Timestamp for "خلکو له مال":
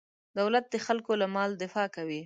0.85-1.51